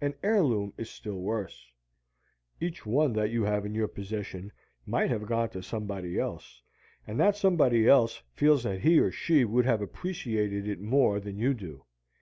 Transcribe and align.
An 0.00 0.14
heirloom 0.22 0.72
is 0.78 0.88
still 0.88 1.20
worse. 1.20 1.70
Each 2.58 2.86
one 2.86 3.12
that 3.12 3.28
you 3.28 3.42
have 3.42 3.66
in 3.66 3.74
your 3.74 3.86
possession 3.86 4.50
might 4.86 5.10
have 5.10 5.26
gone 5.26 5.50
to 5.50 5.62
somebody 5.62 6.18
else, 6.18 6.62
and 7.06 7.20
that 7.20 7.36
somebody 7.36 7.86
else 7.86 8.22
feels 8.32 8.62
that 8.62 8.80
he 8.80 8.98
or 8.98 9.12
she 9.12 9.44
would 9.44 9.66
have 9.66 9.82
appreciated 9.82 10.66
it 10.66 10.80
more 10.80 11.20
than 11.20 11.36
you 11.36 11.52
do. 11.52 11.84